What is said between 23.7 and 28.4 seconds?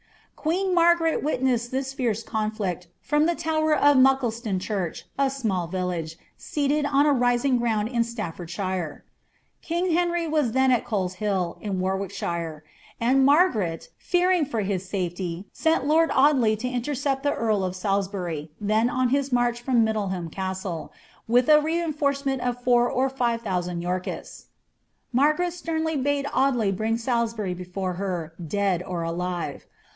Yorkists. Margaret sternly bade Andley bring Salisbury before her,